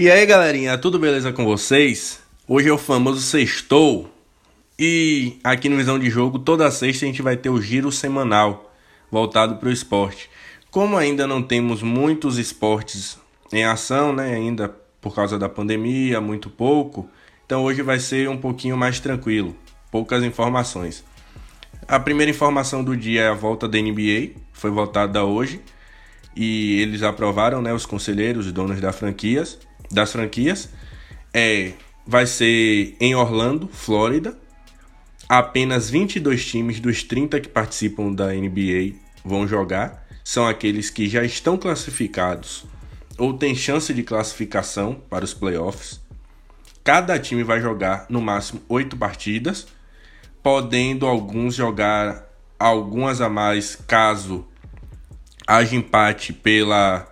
[0.00, 2.22] E aí, galerinha, tudo beleza com vocês?
[2.48, 4.10] Hoje é o famoso sextou.
[4.78, 8.72] E aqui no Visão de Jogo, toda sexta a gente vai ter o giro semanal
[9.10, 10.30] voltado para o esporte.
[10.70, 13.18] Como ainda não temos muitos esportes
[13.52, 17.06] em ação, né, ainda por causa da pandemia, muito pouco,
[17.44, 19.54] então hoje vai ser um pouquinho mais tranquilo,
[19.90, 21.04] poucas informações.
[21.86, 25.60] A primeira informação do dia é a volta da NBA, foi votada hoje
[26.34, 29.58] e eles aprovaram, né, os conselheiros, os donos das franquias,
[29.90, 30.68] das franquias.
[31.32, 31.72] É,
[32.06, 34.38] vai ser em Orlando, Flórida.
[35.28, 38.94] Apenas 22 times dos 30 que participam da NBA
[39.24, 40.06] vão jogar.
[40.24, 42.64] São aqueles que já estão classificados
[43.16, 46.00] ou têm chance de classificação para os playoffs.
[46.82, 49.66] Cada time vai jogar no máximo 8 partidas,
[50.42, 52.26] podendo alguns jogar
[52.58, 54.46] algumas a mais caso
[55.46, 57.10] haja empate pela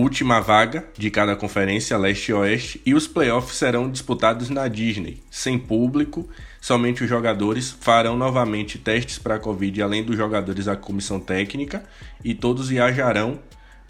[0.00, 5.20] última vaga de cada conferência, leste e oeste, e os playoffs serão disputados na Disney,
[5.28, 6.28] sem público,
[6.60, 11.82] somente os jogadores farão novamente testes para a Covid, além dos jogadores da comissão técnica,
[12.22, 13.40] e todos viajarão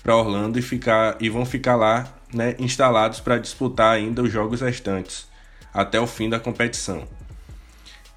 [0.03, 4.63] para Orlando e, ficar, e vão ficar lá né, instalados para disputar ainda os jogos
[4.63, 5.29] restantes,
[5.75, 7.07] até o fim da competição.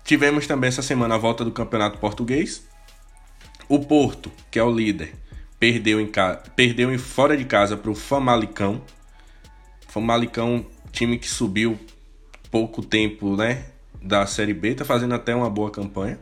[0.06, 2.66] Tivemos também essa semana a volta do Campeonato Português.
[3.68, 5.14] O Porto, que é o líder,
[5.62, 6.42] perdeu em, ca...
[6.56, 8.82] perdeu em fora de casa para o Famalicão.
[9.88, 11.78] Famalicão, time que subiu
[12.50, 13.66] pouco tempo, né,
[14.02, 16.18] da Série B, tá fazendo até uma boa campanha.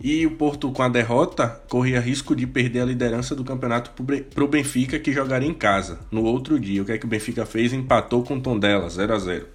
[0.00, 3.90] E o Porto, com a derrota, corria risco de perder a liderança do campeonato
[4.34, 6.80] para o Benfica, que jogaria em casa no outro dia.
[6.80, 7.74] O que é que o Benfica fez?
[7.74, 9.46] Empatou com o Tondela, 0 a 0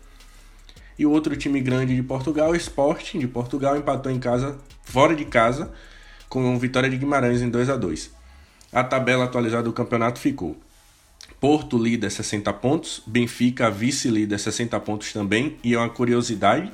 [1.00, 5.16] E o outro time grande de Portugal, o Sporting de Portugal, empatou em casa, fora
[5.16, 5.72] de casa,
[6.30, 8.23] com vitória de Guimarães em 2 a 2
[8.74, 10.58] a tabela atualizada do campeonato ficou:
[11.40, 16.72] Porto líder 60 pontos, Benfica vice-líder 60 pontos também, e é uma curiosidade,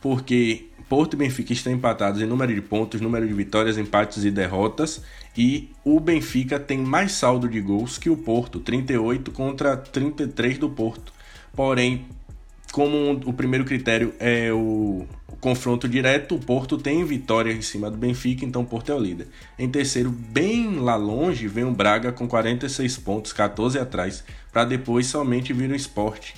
[0.00, 4.30] porque Porto e Benfica estão empatados em número de pontos, número de vitórias, empates e
[4.30, 5.02] derrotas,
[5.36, 10.70] e o Benfica tem mais saldo de gols que o Porto, 38 contra 33 do
[10.70, 11.12] Porto.
[11.54, 12.06] Porém,
[12.72, 15.06] como o primeiro critério é o
[15.40, 18.98] confronto direto, o Porto tem vitória em cima do Benfica, então o Porto é o
[18.98, 19.28] líder.
[19.58, 25.06] Em terceiro, bem lá longe, vem o Braga com 46 pontos, 14 atrás, para depois
[25.06, 26.32] somente vir o Sport.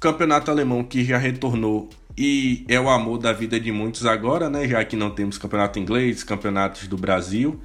[0.00, 4.68] Campeonato alemão que já retornou e é o amor da vida de muitos agora, né?
[4.68, 7.60] Já que não temos campeonato inglês, campeonatos do Brasil,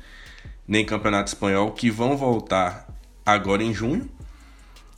[0.68, 2.88] nem campeonato espanhol, que vão voltar
[3.25, 4.09] agora em junho.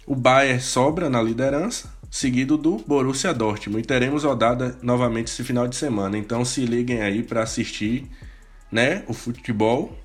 [0.05, 3.81] O Bayern sobra na liderança, seguido do Borussia Dortmund.
[3.81, 6.17] E teremos rodada novamente esse final de semana.
[6.17, 8.05] Então se liguem aí para assistir
[8.69, 9.97] né, o futebol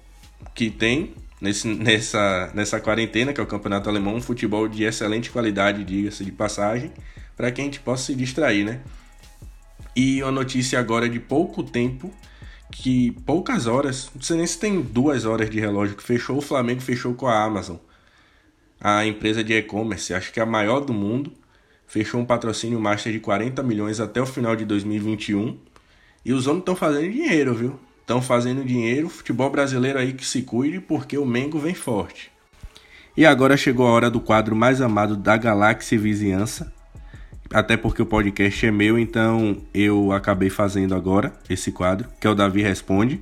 [0.55, 5.31] que tem nesse, nessa, nessa quarentena, que é o Campeonato Alemão, um futebol de excelente
[5.31, 6.93] qualidade, diga-se de passagem,
[7.37, 8.81] para que a gente possa se distrair, né?
[9.95, 12.12] E uma notícia agora de pouco tempo,
[12.71, 16.43] que poucas horas, não sei nem se tem duas horas de relógio que fechou, o
[16.43, 17.77] Flamengo fechou com a Amazon,
[18.81, 21.33] a empresa de e-commerce, acho que é a maior do mundo,
[21.87, 25.57] fechou um patrocínio master de 40 milhões até o final de 2021.
[26.25, 27.79] E os homens estão fazendo dinheiro, viu?
[28.01, 32.31] Estão fazendo dinheiro, futebol brasileiro aí que se cuide, porque o Mengo vem forte.
[33.17, 36.73] E agora chegou a hora do quadro mais amado da galáxia vizinhança.
[37.51, 42.31] Até porque o podcast é meu, então eu acabei fazendo agora esse quadro, que é
[42.31, 43.21] o Davi Responde.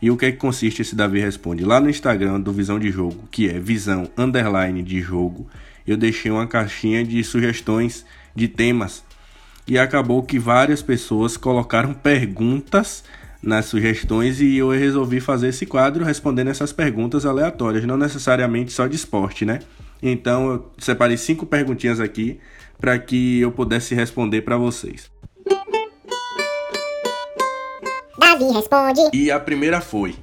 [0.00, 1.64] E o que é que consiste esse Davi Responde?
[1.64, 5.48] Lá no Instagram do Visão de Jogo, que é visão underline de jogo,
[5.90, 8.04] eu deixei uma caixinha de sugestões
[8.34, 9.02] de temas.
[9.66, 13.04] E acabou que várias pessoas colocaram perguntas
[13.42, 18.86] nas sugestões e eu resolvi fazer esse quadro respondendo essas perguntas aleatórias, não necessariamente só
[18.86, 19.60] de esporte, né?
[20.02, 22.40] Então eu separei cinco perguntinhas aqui
[22.80, 25.10] para que eu pudesse responder para vocês.
[28.18, 29.00] Davi responde.
[29.12, 30.14] E a primeira foi: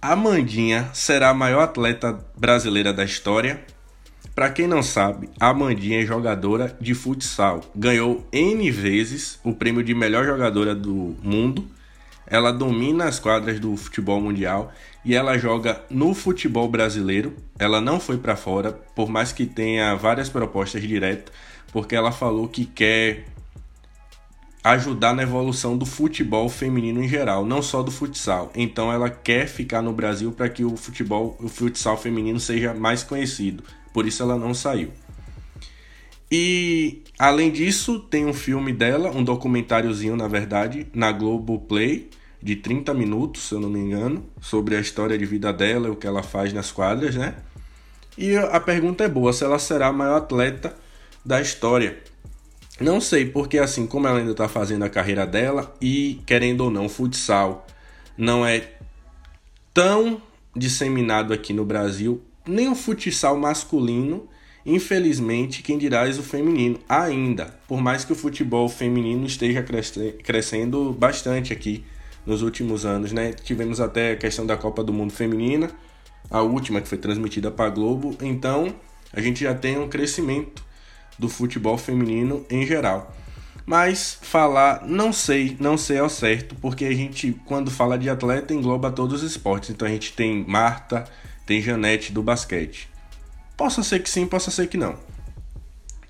[0.00, 3.60] Amandinha será a maior atleta brasileira da história?
[4.38, 7.60] Para quem não sabe, a Amandinha é jogadora de futsal.
[7.74, 11.66] Ganhou N vezes o prêmio de melhor jogadora do mundo.
[12.24, 14.72] Ela domina as quadras do futebol mundial
[15.04, 17.34] e ela joga no futebol brasileiro.
[17.58, 21.32] Ela não foi para fora, por mais que tenha várias propostas direto,
[21.72, 23.24] porque ela falou que quer
[24.62, 28.52] ajudar na evolução do futebol feminino em geral, não só do futsal.
[28.54, 33.02] Então ela quer ficar no Brasil para que o futebol, o futsal feminino seja mais
[33.02, 33.64] conhecido
[33.98, 34.92] por isso ela não saiu.
[36.30, 42.08] E além disso, tem um filme dela, um documentáriozinho, na verdade, na Globo Play,
[42.40, 45.90] de 30 minutos, se eu não me engano, sobre a história de vida dela e
[45.90, 47.34] o que ela faz nas quadras, né?
[48.16, 50.76] E a pergunta é boa: se ela será a maior atleta
[51.24, 51.98] da história.
[52.80, 56.70] Não sei, porque assim, como ela ainda está fazendo a carreira dela e, querendo ou
[56.70, 57.66] não, futsal
[58.16, 58.74] não é
[59.74, 60.22] tão
[60.54, 64.26] disseminado aqui no Brasil, nem o futsal masculino,
[64.64, 67.58] infelizmente, quem dirá o feminino, ainda.
[67.68, 69.64] Por mais que o futebol feminino esteja
[70.24, 71.84] crescendo bastante aqui
[72.26, 73.32] nos últimos anos, né?
[73.32, 75.70] Tivemos até a questão da Copa do Mundo Feminina,
[76.30, 78.74] a última que foi transmitida para a Globo, então
[79.12, 80.62] a gente já tem um crescimento
[81.18, 83.14] do futebol feminino em geral.
[83.64, 88.54] Mas falar, não sei, não sei ao certo, porque a gente, quando fala de atleta,
[88.54, 89.70] engloba todos os esportes.
[89.70, 91.04] Então a gente tem Marta,
[91.48, 92.90] tem Janete do basquete.
[93.56, 94.98] Possa ser que sim, possa ser que não.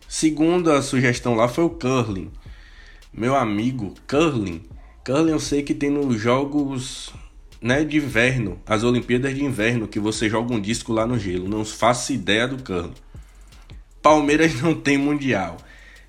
[0.09, 2.29] Segunda sugestão lá foi o curling.
[3.13, 4.65] Meu amigo, curling.
[5.05, 7.13] Curling eu sei que tem nos jogos
[7.63, 11.49] né, de inverno, as Olimpíadas de Inverno, que você joga um disco lá no gelo.
[11.49, 12.95] Não faço ideia do curling.
[14.03, 15.57] Palmeiras não tem mundial.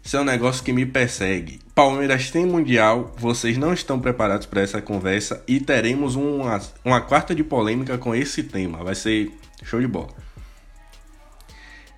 [0.09, 1.59] Isso é um negócio que me persegue.
[1.75, 7.35] Palmeiras tem mundial, vocês não estão preparados para essa conversa e teremos uma, uma quarta
[7.35, 8.83] de polêmica com esse tema.
[8.83, 10.09] Vai ser show de bola.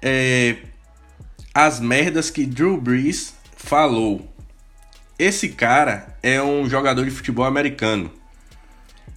[0.01, 0.57] É,
[1.53, 4.29] as merdas que Drew Brees falou.
[5.17, 8.11] Esse cara é um jogador de futebol americano.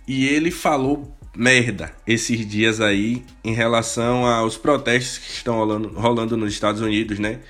[0.07, 6.37] E ele falou merda esses dias aí em relação aos protestos que estão rolando, rolando
[6.37, 7.41] nos Estados Unidos, né?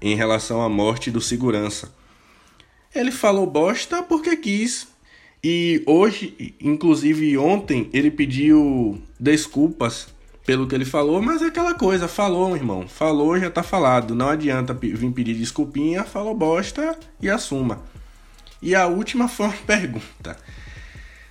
[0.00, 1.92] Em relação à morte do segurança.
[2.94, 4.86] Ele falou bosta porque quis.
[5.42, 10.08] E hoje, inclusive ontem, ele pediu desculpas
[10.46, 12.86] pelo que ele falou, mas é aquela coisa, falou, irmão.
[12.86, 14.14] Falou, já tá falado.
[14.14, 17.82] Não adianta vir pedir desculpinha, falou bosta e assuma.
[18.60, 20.36] E a última foi uma pergunta.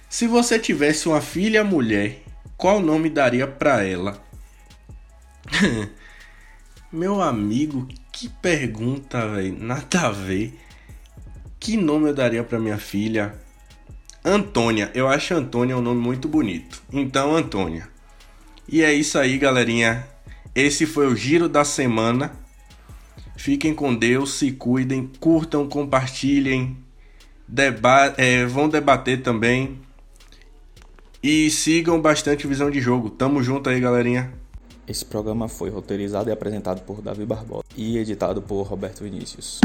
[0.09, 2.23] Se você tivesse uma filha mulher,
[2.57, 4.23] qual nome daria para ela?
[6.91, 9.57] Meu amigo, que pergunta, velho.
[9.59, 10.57] Nada a ver.
[11.59, 13.33] Que nome eu daria para minha filha?
[14.23, 14.91] Antônia.
[14.93, 16.81] Eu acho Antônia um nome muito bonito.
[16.93, 17.89] Então, Antônia.
[18.69, 20.07] E é isso aí, galerinha.
[20.55, 22.31] Esse foi o giro da semana.
[23.35, 26.77] Fiquem com Deus, se cuidem, curtam, compartilhem,
[27.47, 29.79] deba é, vão debater também.
[31.21, 33.09] E sigam bastante Visão de Jogo.
[33.09, 34.42] Tamo junto aí, galerinha.
[34.85, 39.61] Esse programa foi roteirizado e apresentado por Davi Barbosa e editado por Roberto Vinícius.